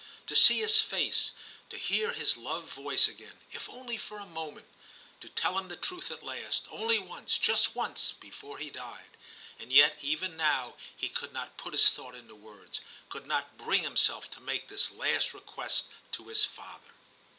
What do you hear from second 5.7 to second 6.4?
truth at